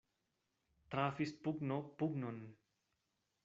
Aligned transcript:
Trafis 0.95 1.35
pugno 1.49 1.79
pugnon. 2.01 2.43